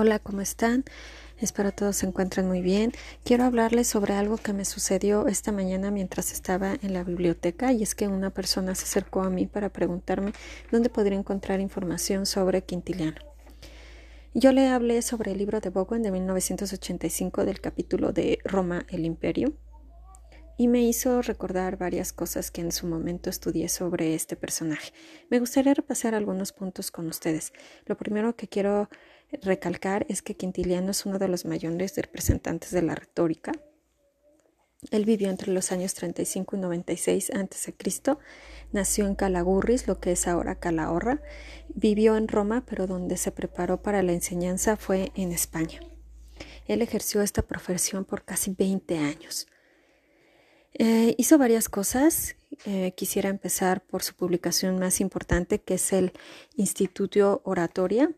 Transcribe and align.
Hola, 0.00 0.20
¿cómo 0.20 0.42
están? 0.42 0.84
Espero 1.40 1.72
todos 1.72 1.96
se 1.96 2.06
encuentren 2.06 2.46
muy 2.46 2.62
bien. 2.62 2.92
Quiero 3.24 3.42
hablarles 3.42 3.88
sobre 3.88 4.14
algo 4.14 4.36
que 4.36 4.52
me 4.52 4.64
sucedió 4.64 5.26
esta 5.26 5.50
mañana 5.50 5.90
mientras 5.90 6.30
estaba 6.30 6.76
en 6.80 6.92
la 6.92 7.02
biblioteca 7.02 7.72
y 7.72 7.82
es 7.82 7.96
que 7.96 8.06
una 8.06 8.30
persona 8.30 8.76
se 8.76 8.84
acercó 8.84 9.22
a 9.22 9.28
mí 9.28 9.48
para 9.48 9.70
preguntarme 9.70 10.34
dónde 10.70 10.88
podría 10.88 11.18
encontrar 11.18 11.58
información 11.58 12.26
sobre 12.26 12.62
Quintiliano. 12.62 13.16
Yo 14.34 14.52
le 14.52 14.68
hablé 14.68 15.02
sobre 15.02 15.32
el 15.32 15.38
libro 15.38 15.58
de 15.58 15.70
Bowen 15.70 16.04
de 16.04 16.12
1985 16.12 17.44
del 17.44 17.60
capítulo 17.60 18.12
de 18.12 18.38
Roma 18.44 18.86
el 18.90 19.04
Imperio 19.04 19.56
y 20.58 20.66
me 20.66 20.82
hizo 20.82 21.22
recordar 21.22 21.76
varias 21.76 22.12
cosas 22.12 22.50
que 22.50 22.60
en 22.60 22.72
su 22.72 22.86
momento 22.86 23.30
estudié 23.30 23.68
sobre 23.68 24.14
este 24.14 24.34
personaje. 24.34 24.92
Me 25.30 25.38
gustaría 25.38 25.72
repasar 25.72 26.16
algunos 26.16 26.52
puntos 26.52 26.90
con 26.90 27.06
ustedes. 27.06 27.52
Lo 27.86 27.96
primero 27.96 28.34
que 28.34 28.48
quiero 28.48 28.90
recalcar 29.42 30.06
es 30.08 30.22
que 30.22 30.36
Quintiliano 30.36 30.90
es 30.90 31.06
uno 31.06 31.18
de 31.18 31.28
los 31.28 31.44
mayores 31.44 31.96
representantes 31.96 32.70
de 32.70 32.82
la 32.82 32.94
retórica. 32.94 33.52
Él 34.90 35.04
vivió 35.04 35.28
entre 35.28 35.52
los 35.52 35.72
años 35.72 35.94
35 35.94 36.56
y 36.56 36.58
96 36.60 37.30
a.C. 37.30 37.74
Nació 38.70 39.06
en 39.06 39.16
Calagurris, 39.16 39.88
lo 39.88 39.98
que 39.98 40.12
es 40.12 40.28
ahora 40.28 40.60
Calahorra. 40.60 41.20
Vivió 41.74 42.16
en 42.16 42.28
Roma, 42.28 42.64
pero 42.64 42.86
donde 42.86 43.16
se 43.16 43.32
preparó 43.32 43.82
para 43.82 44.02
la 44.02 44.12
enseñanza 44.12 44.76
fue 44.76 45.10
en 45.16 45.32
España. 45.32 45.80
Él 46.66 46.82
ejerció 46.82 47.22
esta 47.22 47.42
profesión 47.42 48.04
por 48.04 48.24
casi 48.24 48.54
20 48.56 48.98
años. 48.98 49.48
Eh, 50.74 51.14
hizo 51.18 51.38
varias 51.38 51.68
cosas. 51.68 52.36
Eh, 52.64 52.92
quisiera 52.96 53.30
empezar 53.30 53.82
por 53.82 54.04
su 54.04 54.14
publicación 54.14 54.78
más 54.78 55.00
importante, 55.00 55.60
que 55.60 55.74
es 55.74 55.92
el 55.92 56.12
Instituto 56.54 57.40
Oratoria. 57.44 58.10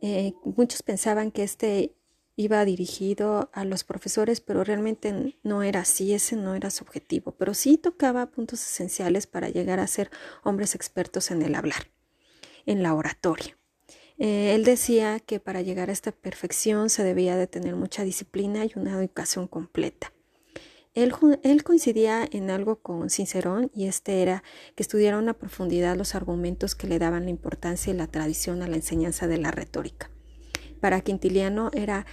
Eh, 0.00 0.34
muchos 0.44 0.82
pensaban 0.82 1.30
que 1.30 1.42
este 1.42 1.94
iba 2.36 2.64
dirigido 2.64 3.50
a 3.52 3.64
los 3.64 3.82
profesores, 3.82 4.40
pero 4.40 4.62
realmente 4.62 5.36
no 5.42 5.62
era 5.64 5.80
así, 5.80 6.14
ese 6.14 6.36
no 6.36 6.54
era 6.54 6.70
su 6.70 6.84
objetivo, 6.84 7.32
pero 7.32 7.52
sí 7.52 7.78
tocaba 7.78 8.26
puntos 8.26 8.60
esenciales 8.60 9.26
para 9.26 9.48
llegar 9.48 9.80
a 9.80 9.86
ser 9.88 10.10
hombres 10.44 10.76
expertos 10.76 11.32
en 11.32 11.42
el 11.42 11.56
hablar, 11.56 11.90
en 12.64 12.84
la 12.84 12.94
oratoria. 12.94 13.58
él 14.18 14.64
decía 14.64 15.18
que 15.20 15.40
para 15.40 15.62
llegar 15.62 15.90
a 15.90 15.92
esta 15.92 16.12
perfección 16.12 16.90
se 16.90 17.02
debía 17.02 17.36
de 17.36 17.48
tener 17.48 17.74
mucha 17.74 18.04
disciplina 18.04 18.64
y 18.64 18.72
una 18.76 18.92
educación 18.92 19.48
completa. 19.48 20.12
Él, 21.02 21.62
coincidía 21.62 22.26
en 22.30 22.50
algo 22.50 22.80
con 22.80 23.08
Cicerón 23.08 23.70
y 23.72 23.86
este 23.86 24.20
era 24.22 24.42
que 24.74 24.82
estudiaron 24.82 25.28
a 25.28 25.34
profundidad 25.34 25.96
los 25.96 26.16
argumentos 26.16 26.74
que 26.74 26.88
le 26.88 26.98
daban 26.98 27.24
la 27.24 27.30
importancia 27.30 27.92
y 27.92 27.96
la 27.96 28.08
tradición 28.08 28.62
a 28.62 28.66
la 28.66 28.76
enseñanza 28.76 29.28
de 29.28 29.38
la 29.38 29.52
retórica. 29.52 30.10
Para 30.80 31.00
Quintiliano 31.00 31.70
era 31.72 32.04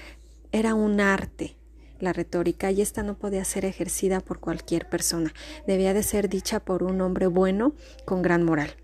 un 0.76 1.02
arte 1.02 1.58
la 2.00 2.14
retórica 2.14 2.72
y 2.72 2.82
esta 2.82 3.04
no 3.04 3.18
podía 3.18 3.44
ser 3.46 3.66
ejercida 3.66 4.20
por 4.20 4.40
cualquier 4.40 4.88
persona, 4.88 5.34
debía 5.66 5.94
de 5.94 6.04
ser 6.04 6.30
dicha 6.30 6.60
por 6.60 6.84
un 6.84 7.02
hombre 7.02 7.28
bueno 7.28 7.74
con 8.06 8.22
gran 8.22 8.44
moral. 8.44 8.76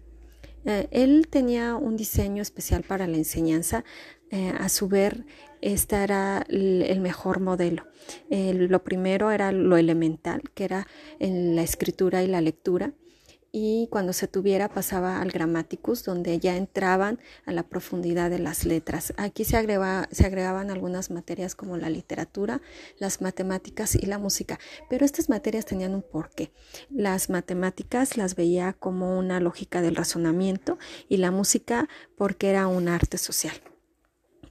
Eh, 0.65 0.87
él 0.91 1.27
tenía 1.29 1.75
un 1.75 1.97
diseño 1.97 2.41
especial 2.41 2.83
para 2.83 3.07
la 3.07 3.17
enseñanza. 3.17 3.83
Eh, 4.29 4.53
a 4.57 4.69
su 4.69 4.87
ver, 4.87 5.25
este 5.61 5.97
era 5.97 6.45
el 6.49 7.01
mejor 7.01 7.39
modelo. 7.39 7.85
lo 8.29 8.83
primero 8.83 9.31
era 9.31 9.51
lo 9.51 9.77
elemental, 9.77 10.41
que 10.55 10.63
era 10.63 10.87
la 11.19 11.61
escritura 11.61 12.23
y 12.23 12.27
la 12.27 12.41
lectura 12.41 12.93
y 13.51 13.87
cuando 13.91 14.13
se 14.13 14.27
tuviera 14.27 14.69
pasaba 14.69 15.21
al 15.21 15.31
Grammaticus, 15.31 16.03
donde 16.03 16.39
ya 16.39 16.55
entraban 16.55 17.19
a 17.45 17.51
la 17.51 17.63
profundidad 17.63 18.29
de 18.29 18.39
las 18.39 18.65
letras. 18.65 19.13
Aquí 19.17 19.43
se, 19.43 19.51
se 20.11 20.25
agregaban 20.25 20.71
algunas 20.71 21.11
materias 21.11 21.55
como 21.55 21.77
la 21.77 21.89
literatura, 21.89 22.61
las 22.97 23.21
matemáticas 23.21 23.95
y 23.95 24.05
la 24.05 24.17
música, 24.17 24.59
pero 24.89 25.05
estas 25.05 25.29
materias 25.29 25.65
tenían 25.65 25.93
un 25.93 26.01
porqué. 26.01 26.53
Las 26.89 27.29
matemáticas 27.29 28.15
las 28.15 28.35
veía 28.35 28.73
como 28.73 29.17
una 29.17 29.39
lógica 29.39 29.81
del 29.81 29.95
razonamiento 29.95 30.77
y 31.09 31.17
la 31.17 31.31
música 31.31 31.89
porque 32.17 32.49
era 32.49 32.67
un 32.67 32.87
arte 32.87 33.17
social. 33.17 33.55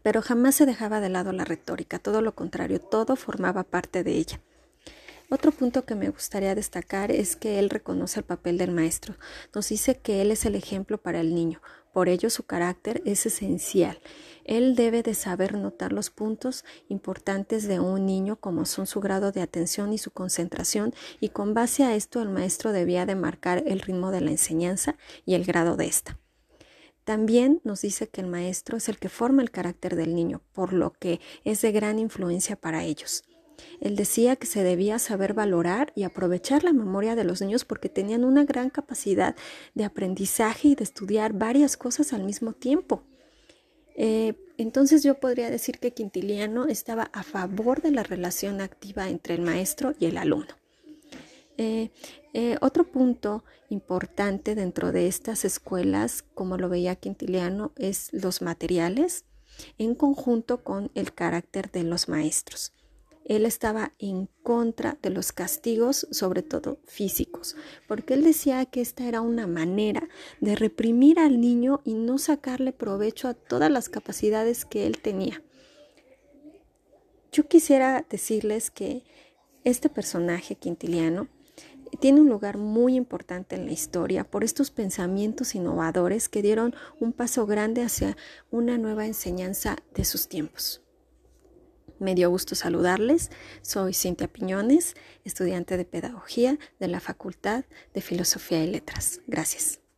Pero 0.03 0.23
jamás 0.23 0.55
se 0.55 0.67
dejaba 0.67 1.01
de 1.01 1.11
lado 1.11 1.33
la 1.33 1.45
retórica, 1.45 1.99
todo 1.99 2.23
lo 2.23 2.35
contrario, 2.35 2.81
todo 2.81 3.17
formaba 3.17 3.65
parte 3.65 4.03
de 4.03 4.13
ella. 4.13 4.41
Otro 5.33 5.53
punto 5.53 5.85
que 5.85 5.95
me 5.95 6.11
gustaría 6.11 6.57
destacar 6.57 7.13
es 7.13 7.37
que 7.37 7.61
él 7.61 7.71
reconoce 7.71 8.19
el 8.19 8.27
papel 8.27 8.59
del 8.59 8.73
maestro. 8.73 9.15
Nos 9.55 9.69
dice 9.69 9.97
que 9.97 10.23
él 10.23 10.33
es 10.33 10.45
el 10.45 10.57
ejemplo 10.57 10.99
para 10.99 11.21
el 11.21 11.37
niño. 11.37 11.63
Por 11.93 12.09
ello 12.09 12.31
su 12.31 12.43
carácter 12.43 13.01
es 13.05 13.27
esencial. 13.27 14.01
Él 14.45 14.75
debe 14.75 15.05
de 15.05 15.15
saber 15.15 15.55
notar 15.57 15.93
los 15.93 16.11
puntos 16.11 16.65
importantes 16.89 17.69
de 17.69 17.79
un 17.79 18.07
niño 18.07 18.41
como 18.41 18.65
son 18.65 18.89
su 18.89 18.99
grado 18.99 19.31
de 19.31 19.41
atención 19.41 19.93
y 19.93 19.99
su 19.99 20.11
concentración 20.11 20.95
y 21.21 21.29
con 21.29 21.55
base 21.55 21.85
a 21.85 21.95
esto 21.95 22.21
el 22.21 22.29
maestro 22.29 22.73
debía 22.73 23.07
de 23.07 23.15
marcar 23.15 23.63
el 23.69 23.83
ritmo 23.83 24.11
de 24.11 24.23
la 24.23 24.33
enseñanza 24.33 24.97
y 25.25 25.35
el 25.35 25.45
grado 25.45 25.77
de 25.77 25.87
esta. 25.87 26.19
También 27.05 27.61
nos 27.63 27.83
dice 27.83 28.09
que 28.09 28.21
el 28.21 28.27
maestro 28.27 28.77
es 28.79 28.89
el 28.89 28.99
que 28.99 29.09
forma 29.09 29.43
el 29.43 29.53
carácter 29.53 29.95
del 29.95 30.13
niño, 30.17 30.43
por 30.53 30.73
lo 30.73 30.93
que 30.93 31.21
es 31.45 31.63
de 31.63 31.71
gran 31.71 32.01
influencia 32.01 32.57
para 32.57 32.83
ellos. 32.83 33.23
Él 33.81 33.97
decía 33.97 34.37
que 34.37 34.47
se 34.47 34.63
debía 34.63 34.99
saber 34.99 35.35
valorar 35.35 35.93
y 35.95 36.05
aprovechar 36.05 36.65
la 36.65 36.73
memoria 36.73 37.15
de 37.15 37.25
los 37.25 37.41
niños 37.41 37.65
porque 37.65 37.89
tenían 37.89 38.25
una 38.25 38.45
gran 38.45 38.71
capacidad 38.71 39.35
de 39.75 39.85
aprendizaje 39.85 40.69
y 40.69 40.75
de 40.75 40.85
estudiar 40.85 41.33
varias 41.33 41.77
cosas 41.77 42.13
al 42.13 42.25
mismo 42.25 42.53
tiempo. 42.53 43.03
Eh, 43.97 44.35
entonces 44.57 45.03
yo 45.03 45.21
podría 45.21 45.51
decir 45.51 45.79
que 45.79 45.93
Quintiliano 45.93 46.67
estaba 46.67 47.11
a 47.13 47.23
favor 47.23 47.83
de 47.83 47.91
la 47.91 48.03
relación 48.03 48.61
activa 48.61 49.09
entre 49.09 49.35
el 49.35 49.43
maestro 49.43 49.95
y 49.99 50.07
el 50.07 50.17
alumno. 50.19 50.55
Eh, 51.57 51.91
eh, 52.33 52.57
otro 52.63 52.85
punto 52.85 53.45
importante 53.69 54.55
dentro 54.55 54.93
de 54.93 55.07
estas 55.07 55.45
escuelas, 55.45 56.25
como 56.35 56.57
lo 56.57 56.69
veía 56.69 56.97
Quintiliano, 56.97 57.73
es 57.77 58.09
los 58.13 58.41
materiales 58.41 59.25
en 59.77 59.95
conjunto 59.95 60.63
con 60.65 60.91
el 60.95 61.13
carácter 61.13 61.71
de 61.71 61.83
los 61.83 62.09
maestros. 62.09 62.73
Él 63.31 63.47
estaba 63.47 63.93
en 64.01 64.29
contra 64.43 64.99
de 65.03 65.11
los 65.11 65.31
castigos, 65.31 66.09
sobre 66.11 66.43
todo 66.43 66.81
físicos, 66.85 67.55
porque 67.87 68.15
él 68.15 68.25
decía 68.25 68.67
que 68.67 68.81
esta 68.81 69.05
era 69.05 69.21
una 69.21 69.47
manera 69.47 70.09
de 70.41 70.57
reprimir 70.57 71.21
al 71.21 71.41
niño 71.41 71.81
y 71.85 71.95
no 71.95 72.19
sacarle 72.19 72.73
provecho 72.73 73.29
a 73.29 73.35
todas 73.35 73.71
las 73.71 73.89
capacidades 73.89 74.65
que 74.65 74.85
él 74.85 75.01
tenía. 75.01 75.45
Yo 77.31 77.47
quisiera 77.47 78.05
decirles 78.11 78.73
que 78.73 79.05
este 79.63 79.89
personaje 79.89 80.57
quintiliano 80.57 81.29
tiene 82.01 82.23
un 82.23 82.29
lugar 82.29 82.59
muy 82.59 82.97
importante 82.97 83.55
en 83.55 83.67
la 83.67 83.73
historia 83.73 84.29
por 84.29 84.43
estos 84.43 84.73
pensamientos 84.73 85.55
innovadores 85.55 86.29
que 86.29 86.43
dieron 86.43 86.75
un 86.99 87.13
paso 87.13 87.47
grande 87.47 87.85
hacia 87.85 88.17
una 88.51 88.77
nueva 88.77 89.07
enseñanza 89.07 89.77
de 89.95 90.05
sus 90.05 90.27
tiempos. 90.27 90.83
Me 92.01 92.15
dio 92.15 92.31
gusto 92.31 92.55
saludarles. 92.55 93.31
Soy 93.61 93.93
Cintia 93.93 94.27
Piñones, 94.27 94.95
estudiante 95.25 95.77
de 95.77 95.85
Pedagogía 95.85 96.59
de 96.79 96.89
la 96.89 96.99
Facultad 96.99 97.65
de 97.93 98.01
Filosofía 98.01 98.65
y 98.65 98.69
Letras. 98.69 99.21
Gracias. 99.27 99.81